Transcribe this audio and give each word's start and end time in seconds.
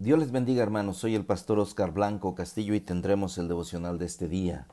Dios 0.00 0.20
les 0.20 0.30
bendiga 0.30 0.62
hermanos, 0.62 0.98
soy 0.98 1.16
el 1.16 1.26
pastor 1.26 1.58
Oscar 1.58 1.90
Blanco 1.92 2.36
Castillo 2.36 2.72
y 2.76 2.80
tendremos 2.80 3.36
el 3.36 3.48
devocional 3.48 3.98
de 3.98 4.06
este 4.06 4.28
día. 4.28 4.68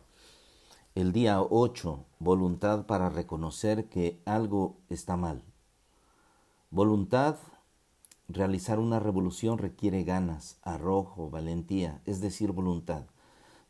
El 0.94 1.13
día 1.13 1.42
8, 1.42 2.05
voluntad 2.20 2.86
para 2.86 3.10
reconocer 3.10 3.90
que 3.90 4.22
algo 4.26 4.78
está 4.88 5.18
mal. 5.18 5.42
Voluntad, 6.70 7.38
realizar 8.28 8.78
una 8.78 9.00
revolución 9.00 9.58
requiere 9.58 10.04
ganas, 10.04 10.59
arrojo, 10.61 11.32
valentía, 11.32 12.04
es 12.05 12.21
decir, 12.21 12.52
voluntad. 12.52 13.05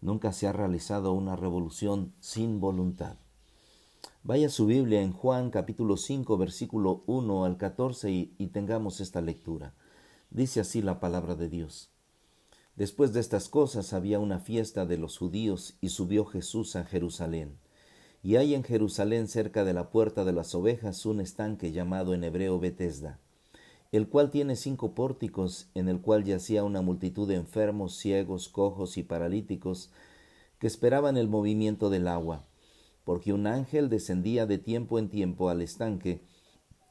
Nunca 0.02 0.34
se 0.34 0.48
ha 0.48 0.52
realizado 0.52 1.14
una 1.14 1.38
revolución 1.38 2.12
sin 2.20 2.60
voluntad. 2.60 3.16
Vaya 4.24 4.50
su 4.50 4.66
Biblia 4.66 5.02
en 5.02 5.14
Juan 5.14 5.52
capítulo 5.52 5.96
5 5.96 6.38
versículo 6.38 7.04
1 7.06 7.46
al 7.46 7.56
14 7.56 8.12
y, 8.12 8.36
y 8.38 8.48
tengamos 8.48 9.00
esta 9.00 9.22
lectura. 9.22 9.74
Dice 10.30 10.60
así 10.60 10.82
la 10.82 11.00
palabra 11.00 11.36
de 11.36 11.50
Dios. 11.50 11.89
Después 12.75 13.14
de 13.14 13.21
estas 13.21 13.47
cosas 13.47 13.93
había 13.93 14.20
una 14.20 14.39
fiesta 14.39 14.86
de 14.86 14.98
los 14.98 15.18
judíos 15.18 15.78
y 15.79 15.89
subió 15.89 16.25
Jesús 16.25 16.75
a 16.75 16.84
Jerusalén. 16.84 17.57
Y 18.21 18.36
hay 18.36 18.54
en 18.54 18.64
Jerusalén 18.64 19.28
cerca 19.28 19.64
de 19.64 19.74
la 19.74 19.92
puerta 19.92 20.25
de 20.25 20.34
las 20.34 20.54
ovejas 20.56 21.06
un 21.06 21.21
estanque 21.21 21.71
llamado 21.71 22.14
en 22.14 22.24
hebreo 22.24 22.60
Betesda, 22.60 23.20
el 23.92 24.10
cual 24.10 24.29
tiene 24.29 24.57
cinco 24.57 24.93
pórticos, 24.93 25.70
en 25.74 25.88
el 25.88 26.01
cual 26.01 26.26
yacía 26.26 26.64
una 26.65 26.82
multitud 26.82 27.28
de 27.28 27.36
enfermos, 27.36 27.96
ciegos, 27.96 28.50
cojos 28.50 28.98
y 28.98 29.04
paralíticos, 29.04 29.92
que 30.60 30.68
esperaban 30.68 31.15
el 31.15 31.29
movimiento 31.29 31.89
del 31.89 32.08
agua, 32.08 32.44
porque 33.06 33.31
un 33.31 33.48
ángel 33.48 33.89
descendía 33.89 34.45
de 34.45 34.58
tiempo 34.58 35.00
en 35.00 35.08
tiempo 35.09 35.50
al 35.50 35.62
estanque, 35.62 36.22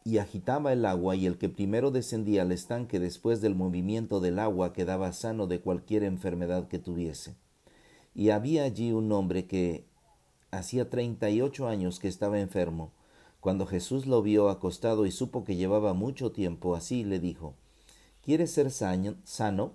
y 0.05 0.19
agitaba 0.19 0.75
el 0.75 0.85
agua, 0.85 1.17
y 1.17 1.25
el 1.25 1.39
que 1.39 1.49
primero 1.49 1.91
descendía 1.91 2.43
al 2.43 2.53
estanque 2.53 3.01
después 3.01 3.41
del 3.41 3.55
movimiento 3.55 4.21
del 4.21 4.39
agua 4.39 4.75
quedaba 4.75 5.13
sano 5.15 5.47
de 5.47 5.61
cualquier 5.61 6.05
enfermedad 6.05 6.69
que 6.69 6.79
tuviese. 6.79 7.37
Y 8.15 8.29
había 8.29 8.65
allí 8.65 8.93
un 8.93 9.11
hombre 9.13 9.47
que 9.47 9.87
hacía 10.51 10.91
treinta 10.91 11.31
y 11.31 11.41
ocho 11.41 11.67
años 11.69 11.99
que 11.99 12.09
estaba 12.09 12.39
enfermo. 12.39 12.93
Cuando 13.41 13.67
Jesús 13.67 14.07
lo 14.07 14.23
vio 14.23 14.51
acostado 14.51 15.07
y 15.07 15.11
supo 15.11 15.43
que 15.45 15.57
llevaba 15.57 15.95
mucho 15.95 16.33
tiempo 16.33 16.77
así, 16.77 17.03
le 17.03 17.19
dijo, 17.19 17.55
¿Quieres 18.23 18.51
ser 18.51 18.71
sano? 18.71 19.73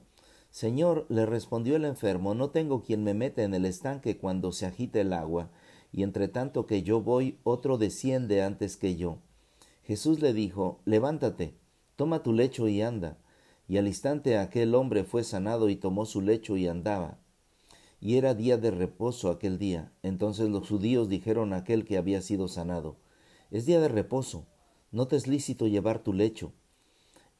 Señor, 0.51 1.05
le 1.09 1.25
respondió 1.25 1.75
el 1.75 1.85
enfermo, 1.85 2.35
no 2.35 2.51
tengo 2.51 2.83
quien 2.83 3.03
me 3.03 3.13
meta 3.15 3.43
en 3.43 3.53
el 3.55 3.65
estanque 3.65 4.17
cuando 4.17 4.51
se 4.51 4.67
agita 4.67 5.01
el 5.01 5.13
agua, 5.13 5.49
y 5.91 6.03
entre 6.03 6.27
tanto 6.27 6.67
que 6.67 6.83
yo 6.83 7.01
voy, 7.01 7.39
otro 7.43 7.79
desciende 7.79 8.43
antes 8.43 8.77
que 8.77 8.95
yo. 8.95 9.19
Jesús 9.89 10.21
le 10.21 10.33
dijo, 10.33 10.81
Levántate, 10.85 11.55
toma 11.95 12.21
tu 12.21 12.31
lecho 12.31 12.67
y 12.67 12.79
anda. 12.79 13.17
Y 13.67 13.77
al 13.77 13.87
instante 13.87 14.37
aquel 14.37 14.75
hombre 14.75 15.03
fue 15.03 15.23
sanado 15.23 15.67
y 15.67 15.77
tomó 15.77 16.05
su 16.05 16.21
lecho 16.21 16.57
y 16.57 16.67
andaba. 16.67 17.17
Y 17.99 18.17
era 18.17 18.35
día 18.35 18.59
de 18.59 18.69
reposo 18.69 19.31
aquel 19.31 19.57
día. 19.57 19.91
Entonces 20.03 20.47
los 20.47 20.69
judíos 20.69 21.09
dijeron 21.09 21.53
a 21.53 21.57
aquel 21.57 21.85
que 21.85 21.97
había 21.97 22.21
sido 22.21 22.47
sanado, 22.47 22.97
Es 23.49 23.65
día 23.65 23.79
de 23.79 23.87
reposo, 23.87 24.45
no 24.91 25.07
te 25.07 25.15
es 25.15 25.25
lícito 25.25 25.65
llevar 25.65 26.03
tu 26.03 26.13
lecho. 26.13 26.53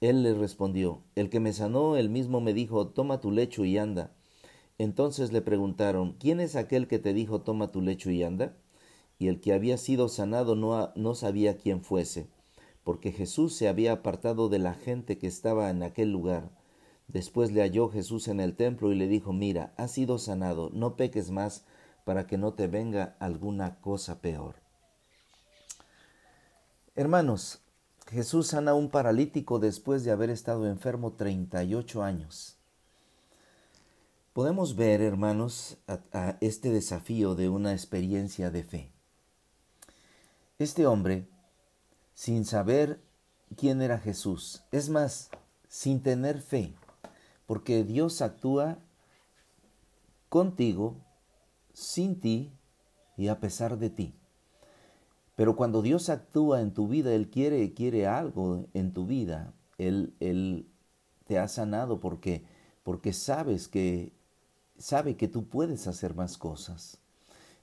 Él 0.01 0.23
le 0.23 0.33
respondió, 0.33 1.03
El 1.13 1.29
que 1.29 1.39
me 1.39 1.53
sanó, 1.53 1.97
él 1.97 2.09
mismo 2.09 2.41
me 2.41 2.55
dijo, 2.55 2.87
Toma 2.87 3.21
tu 3.21 3.29
lecho 3.29 3.63
y 3.63 3.77
anda. 3.77 4.11
Entonces 4.79 5.31
le 5.31 5.43
preguntaron, 5.43 6.15
¿quién 6.19 6.39
es 6.39 6.55
aquel 6.55 6.87
que 6.87 6.97
te 6.97 7.13
dijo, 7.13 7.41
Toma 7.41 7.71
tu 7.71 7.81
lecho 7.81 8.09
y 8.09 8.23
anda? 8.23 8.57
Y 9.19 9.27
el 9.27 9.39
que 9.39 9.53
había 9.53 9.77
sido 9.77 10.09
sanado 10.09 10.55
no, 10.55 10.91
no 10.95 11.13
sabía 11.13 11.55
quién 11.55 11.83
fuese 11.83 12.27
porque 12.89 13.11
Jesús 13.11 13.53
se 13.55 13.67
había 13.67 13.91
apartado 13.91 14.49
de 14.49 14.57
la 14.57 14.73
gente 14.73 15.19
que 15.19 15.27
estaba 15.27 15.69
en 15.69 15.83
aquel 15.83 16.11
lugar. 16.11 16.49
Después 17.07 17.51
le 17.51 17.61
halló 17.61 17.87
Jesús 17.89 18.27
en 18.27 18.39
el 18.39 18.55
templo 18.55 18.91
y 18.91 18.95
le 18.95 19.07
dijo, 19.07 19.31
mira, 19.31 19.75
has 19.77 19.91
sido 19.91 20.17
sanado, 20.17 20.71
no 20.73 20.95
peques 20.95 21.29
más 21.29 21.65
para 22.03 22.25
que 22.25 22.39
no 22.39 22.55
te 22.55 22.65
venga 22.65 23.15
alguna 23.19 23.79
cosa 23.79 24.21
peor. 24.21 24.55
Hermanos, 26.95 27.59
Jesús 28.07 28.47
sana 28.47 28.71
a 28.71 28.73
un 28.73 28.89
paralítico 28.89 29.59
después 29.59 30.03
de 30.03 30.09
haber 30.09 30.31
estado 30.31 30.65
enfermo 30.65 31.13
38 31.13 32.01
años. 32.01 32.57
Podemos 34.33 34.75
ver, 34.75 35.01
hermanos, 35.01 35.77
a, 35.85 35.99
a 36.11 36.37
este 36.41 36.71
desafío 36.71 37.35
de 37.35 37.49
una 37.49 37.71
experiencia 37.71 38.49
de 38.49 38.63
fe. 38.63 38.91
Este 40.57 40.87
hombre 40.87 41.27
sin 42.19 42.43
saber 42.43 42.99
quién 43.55 43.81
era 43.81 43.97
Jesús. 43.97 44.65
Es 44.73 44.89
más, 44.89 45.29
sin 45.69 46.03
tener 46.03 46.41
fe, 46.41 46.75
porque 47.45 47.85
Dios 47.85 48.21
actúa 48.21 48.77
contigo, 50.27 50.97
sin 51.71 52.19
ti 52.19 52.51
y 53.15 53.29
a 53.29 53.39
pesar 53.39 53.77
de 53.77 53.89
ti. 53.89 54.13
Pero 55.37 55.55
cuando 55.55 55.81
Dios 55.81 56.09
actúa 56.09 56.59
en 56.59 56.73
tu 56.73 56.89
vida, 56.89 57.15
Él 57.15 57.29
quiere, 57.29 57.73
quiere 57.73 58.05
algo 58.05 58.65
en 58.73 58.91
tu 58.91 59.05
vida. 59.05 59.53
Él, 59.77 60.13
Él 60.19 60.67
te 61.25 61.39
ha 61.39 61.47
sanado 61.47 62.01
porque, 62.01 62.43
porque 62.83 63.13
sabes 63.13 63.69
que, 63.69 64.11
sabe 64.77 65.15
que 65.15 65.29
tú 65.29 65.47
puedes 65.47 65.87
hacer 65.87 66.15
más 66.15 66.37
cosas. 66.37 66.97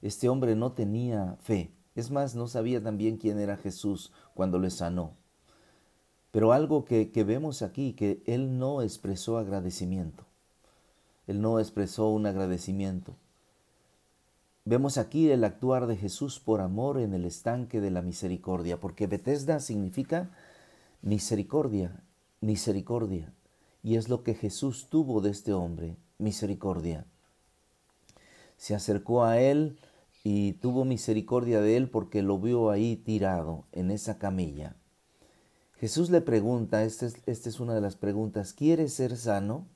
Este 0.01 0.27
hombre 0.27 0.55
no 0.55 0.71
tenía 0.71 1.35
fe. 1.43 1.76
Es 1.97 2.11
más, 2.11 2.35
no 2.35 2.47
sabía 2.47 2.81
también 2.81 3.17
quién 3.17 3.39
era 3.39 3.57
Jesús 3.57 4.11
cuando 4.35 4.59
le 4.59 4.69
sanó. 4.69 5.13
Pero 6.29 6.53
algo 6.53 6.85
que, 6.85 7.09
que 7.09 7.23
vemos 7.23 7.63
aquí, 7.63 7.93
que 7.93 8.21
él 8.27 8.59
no 8.59 8.83
expresó 8.83 9.39
agradecimiento. 9.39 10.23
Él 11.25 11.41
no 11.41 11.59
expresó 11.59 12.09
un 12.09 12.27
agradecimiento. 12.27 13.15
Vemos 14.63 14.99
aquí 14.99 15.31
el 15.31 15.43
actuar 15.43 15.87
de 15.87 15.97
Jesús 15.97 16.39
por 16.39 16.61
amor 16.61 16.99
en 16.99 17.15
el 17.15 17.25
estanque 17.25 17.81
de 17.81 17.89
la 17.89 18.03
misericordia, 18.03 18.79
porque 18.79 19.07
Bethesda 19.07 19.59
significa 19.59 20.29
misericordia, 21.01 21.99
misericordia. 22.41 23.33
Y 23.81 23.95
es 23.95 24.07
lo 24.07 24.21
que 24.21 24.35
Jesús 24.35 24.85
tuvo 24.91 25.19
de 25.19 25.31
este 25.31 25.51
hombre, 25.51 25.95
misericordia. 26.19 27.05
Se 28.55 28.75
acercó 28.75 29.23
a 29.23 29.39
él 29.39 29.79
y 30.29 30.51
tuvo 30.51 30.83
misericordia 30.83 31.61
de 31.61 31.77
él 31.77 31.89
porque 31.89 32.21
lo 32.21 32.37
vio 32.37 32.69
ahí 32.69 32.97
tirado 32.97 33.63
en 33.71 33.91
esa 33.91 34.17
camilla. 34.17 34.75
Jesús 35.75 36.09
le 36.09 36.19
pregunta, 36.19 36.83
esta 36.83 37.05
es, 37.05 37.15
esta 37.27 37.47
es 37.47 37.61
una 37.61 37.73
de 37.73 37.79
las 37.79 37.95
preguntas, 37.95 38.51
¿quieres 38.51 38.91
ser 38.91 39.15
sano? 39.15 39.67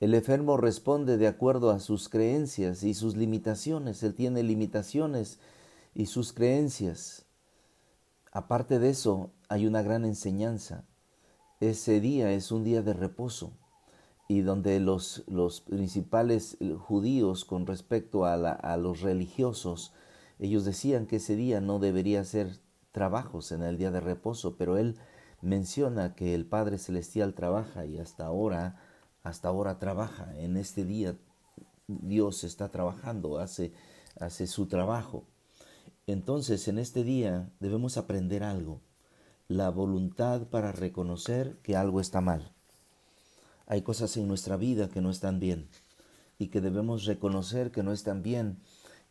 El 0.00 0.12
enfermo 0.12 0.58
responde 0.58 1.16
de 1.16 1.28
acuerdo 1.28 1.70
a 1.70 1.80
sus 1.80 2.10
creencias 2.10 2.82
y 2.82 2.92
sus 2.92 3.16
limitaciones. 3.16 4.02
Él 4.02 4.14
tiene 4.14 4.42
limitaciones 4.42 5.38
y 5.94 6.06
sus 6.06 6.34
creencias. 6.34 7.24
Aparte 8.32 8.78
de 8.78 8.90
eso, 8.90 9.30
hay 9.48 9.66
una 9.66 9.80
gran 9.80 10.04
enseñanza. 10.04 10.84
Ese 11.58 12.00
día 12.00 12.32
es 12.32 12.52
un 12.52 12.64
día 12.64 12.82
de 12.82 12.92
reposo 12.92 13.54
y 14.28 14.40
donde 14.40 14.80
los, 14.80 15.24
los 15.26 15.60
principales 15.60 16.56
eh, 16.60 16.74
judíos 16.78 17.44
con 17.44 17.66
respecto 17.66 18.24
a, 18.24 18.34
a 18.34 18.76
los 18.76 19.00
religiosos, 19.00 19.92
ellos 20.38 20.64
decían 20.64 21.06
que 21.06 21.16
ese 21.16 21.36
día 21.36 21.60
no 21.60 21.78
debería 21.78 22.24
ser 22.24 22.58
trabajos 22.92 23.52
en 23.52 23.62
el 23.62 23.78
día 23.78 23.90
de 23.90 24.00
reposo, 24.00 24.56
pero 24.56 24.78
él 24.78 24.96
menciona 25.40 26.14
que 26.14 26.34
el 26.34 26.46
Padre 26.46 26.78
Celestial 26.78 27.34
trabaja 27.34 27.84
y 27.84 27.98
hasta 27.98 28.26
ahora, 28.26 28.80
hasta 29.22 29.48
ahora 29.48 29.78
trabaja. 29.78 30.32
En 30.38 30.56
este 30.56 30.84
día 30.84 31.16
Dios 31.86 32.44
está 32.44 32.70
trabajando, 32.70 33.38
hace, 33.38 33.72
hace 34.18 34.46
su 34.46 34.66
trabajo. 34.66 35.24
Entonces, 36.06 36.66
en 36.68 36.78
este 36.78 37.04
día 37.04 37.50
debemos 37.60 37.96
aprender 37.96 38.42
algo, 38.42 38.80
la 39.48 39.70
voluntad 39.70 40.48
para 40.48 40.72
reconocer 40.72 41.58
que 41.62 41.76
algo 41.76 42.00
está 42.00 42.20
mal. 42.20 42.52
Hay 43.72 43.80
cosas 43.80 44.18
en 44.18 44.28
nuestra 44.28 44.58
vida 44.58 44.90
que 44.90 45.00
no 45.00 45.08
están 45.08 45.40
bien 45.40 45.66
y 46.38 46.48
que 46.48 46.60
debemos 46.60 47.06
reconocer 47.06 47.70
que 47.70 47.82
no 47.82 47.94
están 47.94 48.22
bien 48.22 48.58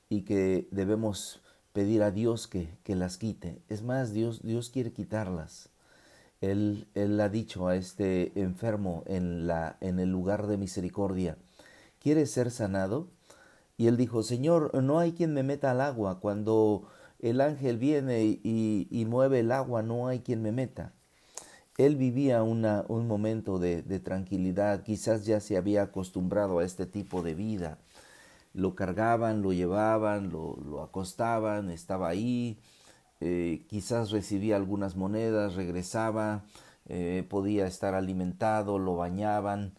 y 0.08 0.22
que 0.22 0.68
debemos 0.70 1.42
pedir 1.74 2.04
a 2.04 2.12
Dios 2.12 2.48
que, 2.48 2.70
que 2.84 2.96
las 2.96 3.18
quite. 3.18 3.64
Es 3.70 3.82
más, 3.82 4.14
Dios, 4.14 4.44
Dios 4.44 4.70
quiere 4.70 4.94
quitarlas. 4.94 5.70
Él, 6.42 6.88
él 6.94 7.20
ha 7.22 7.28
dicho 7.28 7.70
a 7.70 7.76
este 7.76 8.40
enfermo 8.40 9.02
en, 9.08 9.48
la, 9.48 9.78
en 9.82 9.98
el 9.98 10.12
lugar 10.12 10.46
de 10.46 10.58
misericordia, 10.58 11.40
¿quieres 11.98 12.30
ser 12.30 12.52
sanado? 12.52 13.08
Y 13.78 13.88
él 13.88 13.98
dijo, 13.98 14.22
Señor, 14.22 14.84
no 14.84 15.00
hay 15.00 15.14
quien 15.14 15.34
me 15.34 15.42
meta 15.42 15.72
al 15.72 15.82
agua. 15.82 16.20
Cuando 16.20 16.88
el 17.18 17.42
ángel 17.42 17.80
viene 17.80 18.26
y, 18.26 18.88
y 18.92 19.06
mueve 19.06 19.40
el 19.40 19.54
agua, 19.54 19.82
no 19.82 20.08
hay 20.08 20.20
quien 20.20 20.44
me 20.44 20.52
meta. 20.52 20.94
Él 21.86 21.96
vivía 21.96 22.44
un 22.44 23.08
momento 23.08 23.58
de, 23.58 23.82
tranquilidad, 24.00 24.84
quizás 24.84 25.26
ya 25.26 25.40
se 25.40 25.58
había 25.58 25.84
acostumbrado 25.84 26.60
a 26.60 26.66
este 26.66 26.86
tipo 26.86 27.22
de 27.24 27.34
vida. 27.34 27.80
Lo 28.54 28.76
cargaban, 28.76 29.42
lo 29.42 29.54
llevaban, 29.54 30.30
lo, 30.30 30.58
lo 30.66 30.82
acostaban, 30.82 31.72
estaba 31.72 32.10
ahí, 32.10 32.60
eh, 33.22 33.66
quizás 33.70 34.12
recibía 34.12 34.58
algunas 34.58 34.96
monedas, 34.96 35.56
regresaba, 35.56 36.44
eh, 36.88 37.26
podía 37.30 37.68
estar 37.68 37.94
alimentado, 37.94 38.78
lo 38.80 38.96
bañaban 38.96 39.74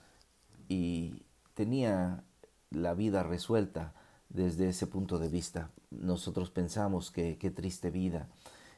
y 0.68 1.24
tenía 1.54 2.24
la 2.70 2.94
vida 2.94 3.22
resuelta 3.22 3.92
desde 4.28 4.68
ese 4.68 4.86
punto 4.86 5.18
de 5.18 5.28
vista. 5.28 5.70
Nosotros 5.90 6.50
pensamos 6.50 7.10
que 7.10 7.36
qué 7.38 7.50
triste 7.50 7.90
vida. 7.90 8.28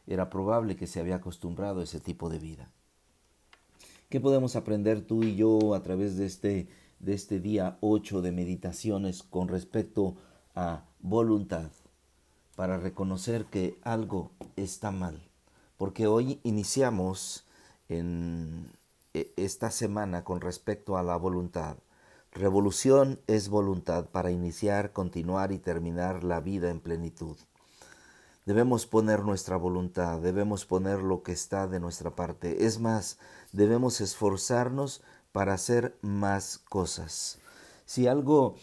Era 0.07 0.29
probable 0.31 0.77
que 0.77 0.87
se 0.87 1.01
había 1.01 1.17
acostumbrado 1.17 1.81
a 1.81 1.85
ese 1.85 2.01
tipo 2.01 2.29
de 2.29 2.39
vida. 2.39 2.71
¿Qué 4.15 4.21
podemos 4.21 4.55
aprender 4.55 5.01
tú 5.01 5.25
y 5.25 5.35
yo 5.35 5.75
a 5.75 5.83
través 5.83 6.17
de 6.17 6.25
este, 6.25 6.69
de 7.01 7.15
este 7.15 7.41
día 7.41 7.79
8 7.81 8.23
de 8.23 8.31
meditaciones 8.31 9.25
con 9.25 9.49
respecto 9.49 10.15
a 10.55 10.85
voluntad? 11.01 11.73
Para 12.55 12.77
reconocer 12.79 13.47
que 13.47 13.77
algo 13.83 14.31
está 14.55 14.93
mal. 14.93 15.21
Porque 15.77 16.07
hoy 16.07 16.39
iniciamos 16.45 17.45
en 17.89 18.71
e, 19.15 19.33
esta 19.35 19.73
semana 19.73 20.23
con 20.23 20.41
respecto 20.41 20.97
a 20.97 21.03
la 21.03 21.17
voluntad. 21.17 21.79
Revolución 22.31 23.19
es 23.27 23.49
voluntad 23.49 24.11
para 24.11 24.31
iniciar, 24.31 24.93
continuar 24.93 25.51
y 25.51 25.59
terminar 25.59 26.23
la 26.23 26.39
vida 26.39 26.71
en 26.71 26.79
plenitud. 26.79 27.37
Debemos 28.47 28.87
poner 28.87 29.23
nuestra 29.23 29.57
voluntad, 29.57 30.21
debemos 30.21 30.67
poner 30.67 31.03
lo 31.03 31.23
que 31.23 31.33
está 31.33 31.67
de 31.67 31.81
nuestra 31.81 32.15
parte. 32.15 32.67
Es 32.67 32.79
más, 32.79 33.19
debemos 33.53 34.03
esforzarnos 34.03 35.03
para 35.33 35.55
hacer 35.55 35.97
más 36.03 36.59
cosas. 36.59 37.39
Si 37.87 38.07
algo 38.07 38.57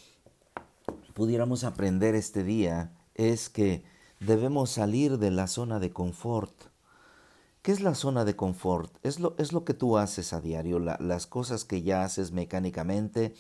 pudiéramos 1.16 1.64
aprender 1.64 2.14
este 2.16 2.44
día 2.44 2.92
es 3.16 3.50
que 3.50 3.84
debemos 4.20 4.70
salir 4.70 5.18
de 5.18 5.32
la 5.32 5.48
zona 5.48 5.80
de 5.80 5.92
confort. 5.92 6.54
¿Qué 7.62 7.72
es 7.72 7.82
la 7.82 7.94
zona 7.94 8.24
de 8.24 8.36
confort? 8.36 8.92
Es 9.04 9.20
lo, 9.20 9.36
es 9.38 9.52
lo 9.52 9.66
que 9.66 9.74
tú 9.74 9.98
haces 9.98 10.34
a 10.34 10.42
diario, 10.42 10.80
las 10.80 11.28
cosas 11.28 11.66
que 11.66 11.84
ya 11.84 12.04
haces 12.04 12.32
mecánicamente, 12.32 13.36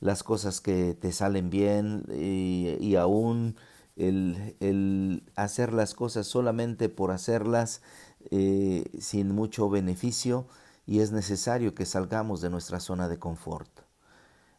las 0.00 0.22
cosas 0.22 0.60
que 0.60 0.94
te 0.94 1.12
salen 1.12 1.50
bien 1.50 2.04
y, 2.10 2.76
y 2.80 2.96
aún 2.96 3.56
el, 3.96 4.56
el, 4.60 5.24
hacer 5.34 5.72
las 5.72 5.94
cosas 5.94 6.26
solamente 6.26 6.88
por 6.88 7.10
hacerlas 7.10 7.82
eh, 8.30 8.84
sin 9.00 9.34
mucho 9.34 9.68
beneficio 9.70 10.46
y 10.86 11.00
es 11.00 11.12
necesario 11.12 11.74
que 11.74 11.86
salgamos 11.86 12.40
de 12.40 12.50
nuestra 12.50 12.80
zona 12.80 13.08
de 13.08 13.18
confort. 13.18 13.70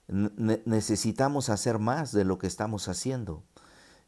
necesitamos 0.08 1.50
hacer 1.50 1.80
más 1.80 2.12
de 2.12 2.26
lo 2.26 2.38
que 2.38 2.48
estamos 2.48 2.88
haciendo 2.88 3.44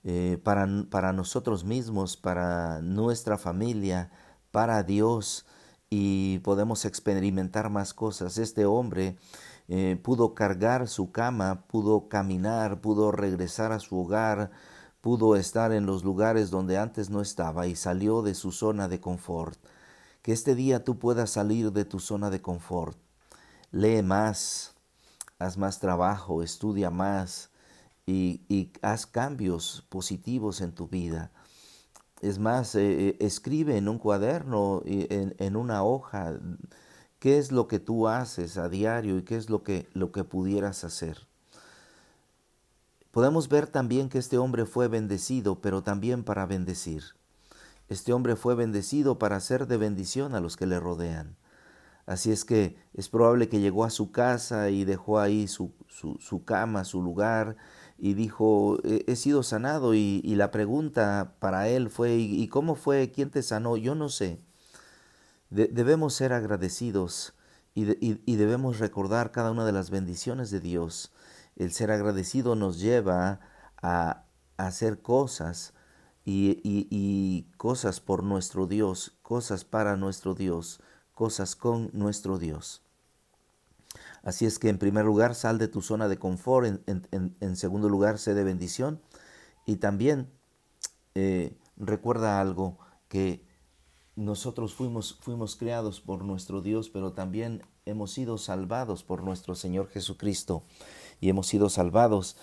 eh, 0.04 0.40
para, 0.44 0.68
para 0.90 1.14
nosotros 1.14 1.64
mismos, 1.64 2.18
para 2.18 2.82
nuestra 2.82 3.38
familia, 3.38 4.12
para 4.52 4.84
Dios 4.84 5.46
y 5.90 6.40
podemos 6.40 6.86
experimentar 6.86 7.70
más 7.70 7.94
cosas. 7.94 8.38
Este 8.38 8.66
hombre 8.66 9.18
eh, 9.68 10.00
pudo 10.02 10.34
cargar 10.34 10.88
su 10.88 11.12
cama, 11.12 11.66
pudo 11.68 12.08
caminar, 12.10 12.82
pudo 12.82 13.12
regresar 13.12 13.72
a 13.72 13.80
su 13.80 14.00
hogar, 14.00 14.52
pudo 15.02 15.36
estar 15.36 15.72
en 15.72 15.86
los 15.86 16.04
lugares 16.04 16.50
donde 16.50 16.78
antes 16.78 17.10
no 17.10 17.22
estaba 17.22 17.68
y 17.68 17.76
salió 17.76 18.22
de 18.22 18.36
su 18.36 18.52
zona 18.52 18.88
de 18.88 19.00
confort. 19.00 19.58
Que 20.22 20.34
este 20.34 20.56
día 20.56 20.84
tú 20.84 21.00
puedas 21.00 21.30
salir 21.32 21.72
de 21.72 21.86
tu 21.86 22.00
zona 22.00 22.30
de 22.30 22.42
confort. 22.42 22.98
Lee 23.72 24.02
más, 24.02 24.76
haz 25.38 25.58
más 25.58 25.80
trabajo, 25.80 26.44
estudia 26.44 26.90
más 26.90 27.50
y, 28.06 28.72
haz 28.82 29.06
cambios 29.06 29.86
positivos 29.90 30.62
en 30.62 30.74
tu 30.74 30.88
vida. 30.88 31.32
Es 32.22 32.38
más, 32.40 32.76
eh, 32.76 33.10
eh, 33.10 33.18
escribe 33.20 33.78
en 33.78 33.88
un 33.88 33.98
cuaderno, 33.98 34.82
en, 34.86 35.36
en, 35.40 35.56
una 35.56 35.84
hoja, 35.84 36.38
qué 37.20 37.38
es 37.38 37.52
lo 37.52 37.68
que 37.68 37.80
tú 37.80 38.08
haces 38.10 38.58
a 38.58 38.68
diario 38.68 39.18
y 39.18 39.24
qué 39.24 39.38
es 39.38 39.50
lo 39.50 39.64
que, 39.64 39.88
lo 39.94 40.12
que 40.12 40.26
pudieras 40.26 40.84
hacer. 40.84 41.29
Podemos 43.12 43.50
ver 43.50 43.68
también 43.68 44.08
que 44.10 44.20
este 44.20 44.38
hombre 44.38 44.66
fue 44.66 44.88
bendecido, 44.88 45.62
pero 45.62 45.82
también 45.82 46.24
para 46.24 46.46
bendecir. 46.46 47.04
Este 47.88 48.14
hombre 48.14 48.36
fue 48.36 48.54
bendecido 48.54 49.18
para 49.18 49.40
ser 49.40 49.66
de 49.66 49.78
bendición 49.78 50.36
a 50.36 50.40
los 50.40 50.58
que 50.58 50.68
le 50.68 50.80
rodean. 50.80 51.36
Así 52.06 52.32
es 52.32 52.46
que 52.46 52.76
es 52.94 53.10
probable 53.10 53.50
que 53.50 53.60
llegó 53.60 53.84
a 53.84 53.90
su 53.90 54.12
casa 54.12 54.70
y 54.70 54.84
dejó 54.84 55.20
ahí 55.20 55.48
su, 55.48 55.74
su, 55.88 56.44
cama, 56.44 56.84
su 56.84 57.02
lugar, 57.02 57.56
y 57.98 58.14
dijo, 58.14 58.78
he, 58.84 59.16
sido 59.16 59.44
sanado, 59.44 59.94
y, 59.94 60.22
la 60.36 60.52
pregunta 60.52 61.36
para 61.40 61.68
él 61.68 61.90
fue, 61.90 62.16
¿y 62.16 62.48
cómo 62.48 62.76
fue? 62.76 63.12
¿Quién 63.12 63.30
te 63.30 63.44
sanó? 63.44 63.76
Yo 63.78 63.96
no 63.96 64.10
sé. 64.10 64.40
debemos 65.50 66.14
ser 66.14 66.34
agradecidos 66.34 67.34
y, 67.74 67.92
y 68.26 68.36
debemos 68.38 68.80
recordar 68.80 69.32
cada 69.32 69.52
una 69.52 69.66
de 69.66 69.72
las 69.72 69.90
bendiciones 69.90 70.52
de 70.52 70.60
Dios 70.60 71.12
el 71.60 71.74
ser 71.74 71.92
agradecido 71.92 72.56
nos 72.56 72.80
lleva 72.80 73.42
a, 73.82 74.24
hacer 74.58 75.02
cosas 75.02 75.74
y, 76.26 77.46
cosas 77.58 78.00
por 78.02 78.24
nuestro 78.24 78.68
Dios, 78.68 79.18
cosas 79.22 79.64
para 79.64 79.96
nuestro 79.96 80.36
Dios, 80.36 80.82
cosas 81.14 81.56
con 81.56 81.90
nuestro 81.94 82.38
Dios. 82.40 82.82
Así 84.24 84.46
es 84.46 84.60
que 84.60 84.70
en 84.70 84.78
primer 84.78 85.06
lugar 85.06 85.34
sal 85.34 85.58
de 85.60 85.68
tu 85.68 85.82
zona 85.82 86.08
de 86.08 86.18
confort, 86.18 86.82
en, 86.88 87.56
segundo 87.56 87.88
lugar 87.88 88.20
sé 88.20 88.34
de 88.34 88.44
bendición 88.44 89.02
y 89.66 89.78
también 89.78 90.30
eh, 91.16 91.58
recuerda 91.78 92.42
algo 92.42 92.78
que 93.08 93.46
nosotros 94.16 94.74
fuimos, 94.74 95.18
fuimos 95.22 95.56
creados 95.56 96.02
por 96.02 96.24
nuestro 96.24 96.62
Dios, 96.62 96.90
pero 96.90 97.14
también 97.14 97.64
hemos 97.86 98.12
sido 98.12 98.38
salvados 98.38 99.04
por 99.04 99.24
nuestro 99.24 99.56
Señor 99.56 99.88
Jesucristo 99.88 100.64
y 101.20 101.30
hemos 101.30 101.48
sido 101.48 101.70
salvados 101.70 102.38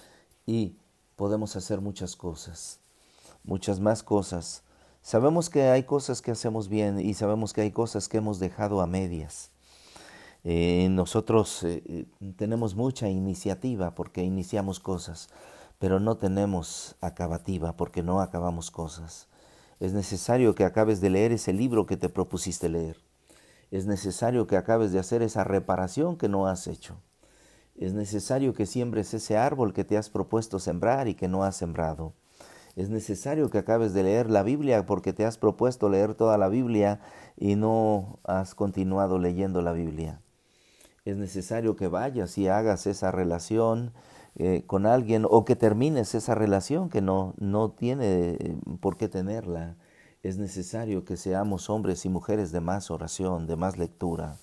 y 0.46 0.76
podemos 1.16 1.56
hacer 1.56 1.80
muchas 1.80 2.16
cosas, 2.16 2.80
muchas 3.44 3.80
más 3.80 4.02
cosas. 4.02 4.62
Sabemos 5.02 5.50
que 5.50 5.62
hay 5.68 5.84
cosas 5.84 6.20
que 6.20 6.30
hacemos 6.30 6.68
bien 6.68 7.00
y 7.00 7.14
sabemos 7.14 7.52
que 7.52 7.62
hay 7.62 7.70
cosas 7.70 8.08
que 8.08 8.18
hemos 8.18 8.38
dejado 8.38 8.80
a 8.80 8.86
medias. 8.86 9.50
Eh, 10.44 10.88
nosotros 10.90 11.62
eh, 11.64 11.82
eh, 11.86 12.06
tenemos 12.36 12.74
mucha 12.74 13.08
iniciativa 13.08 13.94
porque 13.94 14.22
iniciamos 14.22 14.78
cosas, 14.78 15.28
pero 15.78 15.98
no 15.98 16.16
tenemos 16.16 16.96
acabativa 17.00 17.76
porque 17.76 18.02
no 18.02 18.20
acabamos 18.20 18.70
cosas. 18.70 19.28
Es 19.80 19.92
necesario 19.92 20.54
que 20.54 20.64
acabes 20.64 21.00
de 21.00 21.10
leer 21.10 21.32
ese 21.32 21.52
libro 21.52 21.86
que 21.86 21.96
te 21.96 22.08
propusiste 22.08 22.68
leer. 22.68 22.98
Es 23.70 23.86
necesario 23.86 24.46
que 24.46 24.56
acabes 24.56 24.92
de 24.92 25.00
hacer 25.00 25.22
esa 25.22 25.44
reparación 25.44 26.16
que 26.16 26.28
no 26.28 26.46
has 26.46 26.66
hecho 26.66 26.96
es 27.78 27.92
necesario 27.92 28.54
que 28.54 28.66
siembres 28.66 29.12
ese 29.14 29.36
árbol 29.36 29.72
que 29.72 29.84
te 29.84 29.96
has 29.96 30.08
propuesto 30.10 30.58
sembrar 30.58 31.08
y 31.08 31.14
que 31.14 31.28
no 31.28 31.44
has 31.44 31.56
sembrado. 31.56 32.14
Es 32.74 32.90
necesario 32.90 33.48
que 33.48 33.58
acabes 33.58 33.94
de 33.94 34.02
leer 34.02 34.30
la 34.30 34.42
Biblia 34.42 34.84
porque 34.84 35.12
te 35.12 35.24
has 35.24 35.38
propuesto 35.38 35.88
leer 35.88 36.14
toda 36.14 36.36
la 36.36 36.48
Biblia 36.48 37.00
y 37.36 37.56
no 37.56 38.18
has 38.24 38.54
continuado 38.54 39.18
leyendo 39.18 39.62
la 39.62 39.72
Biblia. 39.72 40.20
Es 41.04 41.16
necesario 41.16 41.76
que 41.76 41.88
vayas 41.88 42.36
y 42.36 42.48
hagas 42.48 42.86
esa 42.86 43.10
relación 43.10 43.92
eh, 44.34 44.64
con 44.66 44.84
alguien 44.84 45.26
o 45.28 45.44
que 45.44 45.56
termines 45.56 46.14
esa 46.14 46.34
relación 46.34 46.90
que 46.90 47.00
no, 47.00 47.32
no 47.38 47.70
tiene 47.70 48.36
eh, 48.38 48.56
por 48.80 48.96
qué 48.96 49.08
tenerla. 49.08 49.76
Es 50.22 50.36
necesario 50.36 51.04
que 51.04 51.16
seamos 51.16 51.70
hombres 51.70 52.04
y 52.04 52.08
mujeres 52.08 52.52
de 52.52 52.60
más 52.60 52.90
oración, 52.90 53.46
de 53.46 53.56
más 53.56 53.78
lectura. 53.78 54.36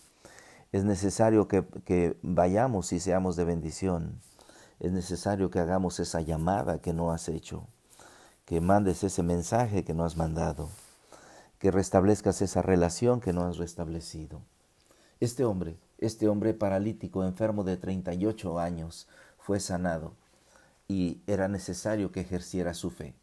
Es 0.73 0.83
necesario 0.85 1.47
que, 1.47 2.17
vayamos 2.23 2.93
y 2.93 2.99
seamos 2.99 3.35
de 3.35 3.43
bendición. 3.43 4.19
Es 4.79 4.91
necesario 4.91 5.51
que 5.51 5.59
hagamos 5.59 5.99
esa 5.99 6.19
llamada 6.19 6.81
que 6.81 6.93
no 6.93 7.11
has 7.11 7.29
hecho, 7.29 7.67
que 8.45 8.59
mandes 8.59 9.03
ese 9.03 9.21
mensaje 9.21 9.83
que 9.83 9.93
no 9.93 10.03
has 10.03 10.17
mandado, 10.17 10.69
que 11.59 11.69
restablezcas 11.69 12.41
esa 12.41 12.63
relación 12.63 13.21
que 13.21 13.33
no 13.33 13.45
has 13.45 13.57
restablecido. 13.57 14.41
Este 15.19 15.45
hombre, 15.45 15.77
este 15.99 16.27
hombre 16.27 16.55
paralítico, 16.55 17.23
enfermo 17.23 17.63
de 17.63 17.77
38 17.77 18.59
años, 18.59 19.07
fue 19.37 19.59
sanado 19.59 20.15
y 20.87 21.21
era 21.27 21.47
necesario 21.47 22.11
que 22.11 22.21
ejerciera 22.21 22.73
su 22.73 22.89
fe. 22.89 23.13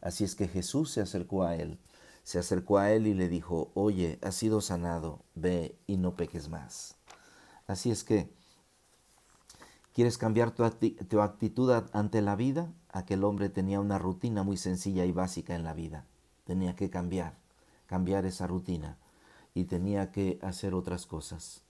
Así 0.00 0.22
es 0.22 0.36
que 0.36 0.46
Jesús 0.46 0.92
se 0.92 1.00
acercó 1.00 1.42
a 1.42 1.56
él 1.56 1.76
se 2.24 2.38
acercó 2.38 2.78
a 2.78 2.90
él 2.90 3.06
y 3.06 3.12
le 3.12 3.28
dijo, 3.28 3.70
oye, 3.74 4.18
has 4.22 4.34
sido 4.34 4.62
sanado, 4.62 5.22
ve 5.34 5.78
y 5.86 5.98
no 5.98 6.16
peques 6.16 6.48
más. 6.48 6.96
Así 7.66 7.90
es 7.90 8.02
que, 8.02 8.32
¿quieres 9.92 10.16
cambiar 10.16 10.52
tu, 10.52 10.64
actitud 11.20 11.70
ante 11.92 12.22
la 12.22 12.34
vida? 12.34 12.72
Aquel 12.88 13.24
hombre 13.24 13.50
tenía 13.50 13.78
una 13.78 13.98
rutina 13.98 14.42
muy 14.42 14.56
sencilla 14.56 15.04
y 15.04 15.12
básica 15.12 15.54
en 15.54 15.64
la 15.64 15.74
vida. 15.74 16.06
Tenía 16.44 16.74
que 16.74 16.88
cambiar, 16.88 17.36
cambiar 17.86 18.24
esa 18.24 18.46
rutina 18.46 18.96
y 19.52 19.64
tenía 19.64 20.10
que 20.10 20.38
hacer 20.40 20.74
otras 20.74 21.04
cosas. 21.04 21.62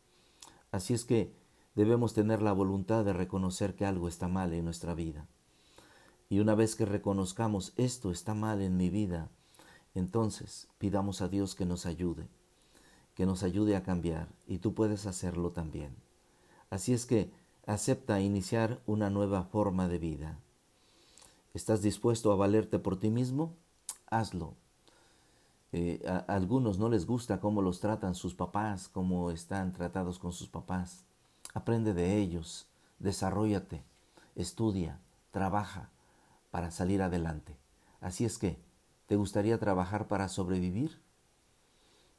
Así 0.70 0.94
es 0.94 1.04
que 1.04 1.34
debemos 1.75 2.14
tener 2.14 2.42
la 2.42 2.52
voluntad 2.52 3.04
de 3.04 3.12
reconocer 3.12 3.75
que 3.75 3.87
algo 3.87 4.06
está 4.06 4.28
mal 4.28 4.52
en 4.52 4.64
nuestra 4.64 4.94
vida. 4.94 5.26
Y 6.28 6.38
una 6.38 6.54
vez 6.54 6.76
que 6.76 6.87
reconozcamos 6.87 7.73
esto 7.76 8.12
está 8.12 8.34
mal 8.34 8.62
en 8.62 8.76
mi 8.76 8.88
vida, 8.88 9.30
entonces 9.94 10.68
pidamos 10.78 11.20
a 11.20 11.28
Dios 11.28 11.54
que 11.54 11.66
nos 11.66 11.86
ayude 11.86 12.28
que 13.14 13.26
nos 13.26 13.42
ayude 13.42 13.76
a 13.76 13.82
cambiar 13.82 14.28
y 14.46 14.58
tú 14.58 14.74
puedes 14.74 15.06
hacerlo 15.06 15.50
también. 15.50 15.94
Así 16.70 16.92
es 16.92 17.06
que 17.06 17.30
acepta 17.66 18.20
iniciar 18.20 18.80
una 18.86 19.10
nueva 19.10 19.44
forma 19.44 19.88
de 19.88 19.98
vida. 19.98 20.38
¿Estás 21.54 21.82
dispuesto 21.82 22.32
a 22.32 22.36
valerte 22.36 22.78
por 22.78 22.98
ti 22.98 23.10
mismo? 23.10 23.54
Hazlo. 24.10 24.54
Eh, 25.72 26.02
a, 26.06 26.18
algunos 26.32 26.78
no 26.78 26.88
les 26.88 27.06
gusta 27.06 27.40
cómo 27.40 27.62
los 27.62 27.80
tratan 27.80 28.14
sus 28.14 28.34
papás, 28.34 28.88
cómo 28.88 29.30
están 29.30 29.72
tratados 29.72 30.18
con 30.18 30.32
sus 30.32 30.48
papás. 30.48 31.04
Aprende 31.52 31.94
de 31.94 32.18
ellos, 32.18 32.66
desarrollate, 32.98 33.82
estudia, 34.34 34.98
trabaja 35.30 35.90
para 36.50 36.72
salir 36.72 37.02
adelante. 37.02 37.56
Así 38.00 38.24
es 38.24 38.38
que, 38.38 38.58
¿te 39.06 39.16
gustaría 39.16 39.58
trabajar 39.58 40.08
para 40.08 40.28
sobrevivir? 40.28 41.00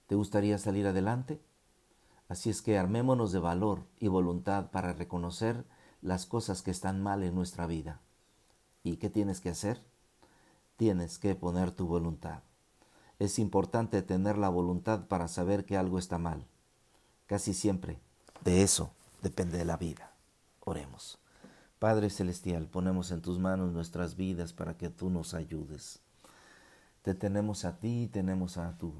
¿Te 0.07 0.15
gustaría 0.15 0.57
salir 0.57 0.87
adelante? 0.87 1.41
Así 2.27 2.49
es 2.49 2.61
que 2.61 2.77
armémonos 2.77 3.31
de 3.31 3.39
valor 3.39 3.83
y 3.99 4.07
voluntad 4.07 4.71
para 4.71 4.93
reconocer 4.93 5.65
las 6.01 6.25
cosas 6.25 6.61
que 6.61 6.71
están 6.71 7.01
mal 7.01 7.23
en 7.23 7.35
nuestra 7.35 7.67
vida. 7.67 8.01
¿Y 8.83 8.97
qué 8.97 9.09
tienes 9.09 9.41
que 9.41 9.49
hacer? 9.49 9.81
Tienes 10.77 11.17
que 11.17 11.35
poner 11.35 11.71
tu 11.71 11.87
voluntad. 11.87 12.41
Es 13.17 13.39
importante 13.39 14.01
tener 14.01 14.37
la 14.37 14.49
voluntad 14.49 15.07
para 15.07 15.27
saber 15.27 15.65
que 15.65 15.77
algo 15.77 15.97
está 15.97 16.17
mal. 16.17 16.45
Casi 17.27 17.53
siempre 17.53 17.99
de 18.43 18.61
eso 18.61 18.91
depende 19.21 19.57
de 19.57 19.65
la 19.65 19.77
vida. 19.77 20.11
Oremos. 20.59 21.17
Padre 21.79 22.09
Celestial, 22.09 22.67
ponemos 22.67 23.11
en 23.11 23.21
tus 23.21 23.39
manos 23.39 23.71
nuestras 23.71 24.15
vidas 24.15 24.53
para 24.53 24.77
que 24.77 24.89
tú 24.89 25.09
nos 25.09 25.33
ayudes. 25.33 26.04
Te 27.05 27.13
tenemos 27.13 27.63
a 27.63 27.77
ti, 27.79 28.09
tenemos 28.11 28.57
a 28.57 28.77
tu 28.77 28.91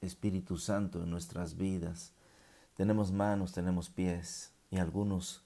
Espíritu 0.00 0.58
Santo 0.58 1.02
en 1.02 1.10
nuestras 1.10 1.56
vidas 1.56 2.12
tenemos 2.80 3.12
manos, 3.12 3.52
tenemos 3.52 3.90
pies 3.90 4.52
y 4.70 4.78
algunos 4.78 5.42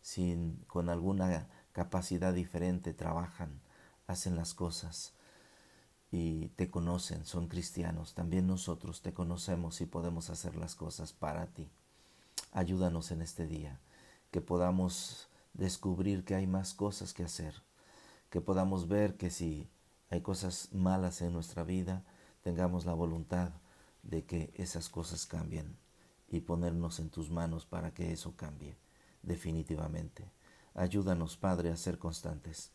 sin, 0.00 0.64
con 0.66 0.88
alguna 0.88 1.46
capacidad 1.72 2.32
diferente 2.32 2.94
trabajan, 2.94 3.60
hacen 4.06 4.34
las 4.34 4.54
cosas 4.54 5.12
y 6.10 6.48
te 6.56 6.70
conocen, 6.70 7.26
son 7.26 7.48
cristianos. 7.48 8.14
También 8.14 8.46
nosotros 8.46 9.02
te 9.02 9.12
conocemos 9.12 9.82
y 9.82 9.84
podemos 9.84 10.30
hacer 10.30 10.56
las 10.56 10.74
cosas 10.74 11.12
para 11.12 11.48
ti. 11.48 11.68
Ayúdanos 12.52 13.10
en 13.10 13.20
este 13.20 13.46
día, 13.46 13.78
que 14.30 14.40
podamos 14.40 15.28
descubrir 15.52 16.24
que 16.24 16.34
hay 16.34 16.46
más 16.46 16.72
cosas 16.72 17.12
que 17.12 17.24
hacer, 17.24 17.54
que 18.30 18.40
podamos 18.40 18.88
ver 18.88 19.18
que 19.18 19.28
si 19.28 19.68
hay 20.10 20.20
cosas 20.22 20.68
malas 20.72 21.22
en 21.22 21.32
nuestra 21.32 21.62
vida, 21.62 22.04
tengamos 22.42 22.84
la 22.84 22.94
voluntad 22.94 23.52
de 24.02 24.24
que 24.24 24.52
esas 24.56 24.88
cosas 24.88 25.26
cambien 25.26 25.76
y 26.28 26.40
ponernos 26.40 26.98
en 26.98 27.10
tus 27.10 27.30
manos 27.30 27.64
para 27.64 27.94
que 27.94 28.12
eso 28.12 28.34
cambie 28.36 28.76
definitivamente. 29.22 30.30
Ayúdanos, 30.74 31.36
Padre, 31.36 31.70
a 31.70 31.76
ser 31.76 31.98
constantes, 31.98 32.72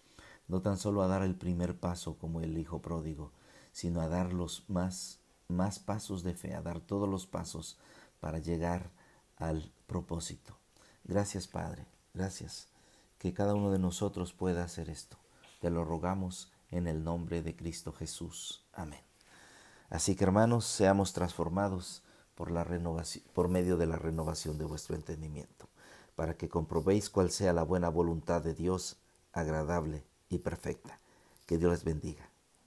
no 0.48 0.62
tan 0.62 0.78
solo 0.78 1.02
a 1.02 1.08
dar 1.08 1.24
el 1.24 1.36
primer 1.36 1.78
paso 1.78 2.18
como 2.18 2.42
el 2.42 2.58
Hijo 2.58 2.82
pródigo, 2.82 3.32
sino 3.72 4.02
a 4.02 4.08
dar 4.08 4.34
los 4.34 4.70
más, 4.70 5.20
más 5.48 5.80
pasos 5.80 6.24
de 6.24 6.34
fe, 6.34 6.54
a 6.54 6.62
dar 6.62 6.80
todos 6.80 7.10
los 7.10 7.28
pasos 7.28 7.78
para 8.20 8.40
llegar 8.40 8.92
al 9.38 9.72
propósito. 9.88 10.58
Gracias, 11.04 11.48
Padre, 11.48 11.86
gracias 12.14 12.68
que 13.18 13.34
cada 13.34 13.56
uno 13.56 13.72
de 13.72 13.80
nosotros 13.80 14.34
pueda 14.34 14.64
hacer 14.64 14.90
esto. 14.90 15.18
Te 15.60 15.70
lo 15.70 15.84
rogamos 15.84 16.52
en 16.76 16.88
el 16.88 17.04
nombre 17.04 17.42
de 17.42 17.56
Cristo 17.56 17.92
Jesús. 17.92 18.66
Amén. 18.74 19.02
Así 19.90 20.16
que 20.16 20.24
hermanos, 20.24 20.66
seamos 20.66 21.14
transformados 21.14 22.04
por, 22.36 22.52
la 22.52 22.64
renovación, 22.64 23.24
por 23.34 23.48
medio 23.48 23.78
de 23.78 23.86
la 23.86 23.98
renovación 23.98 24.58
de 24.58 24.66
vuestro 24.66 24.96
entendimiento, 24.96 25.70
para 26.16 26.36
que 26.36 26.50
comprobéis 26.50 27.10
cuál 27.10 27.32
sea 27.32 27.54
la 27.54 27.64
buena 27.64 27.90
voluntad 27.90 28.42
de 28.42 28.54
Dios, 28.54 28.98
agradable 29.32 30.04
y 30.30 30.40
perfecta. 30.40 31.00
Que 31.46 31.58
Dios 31.58 31.72
les 31.72 31.84
bendiga. 31.84 32.30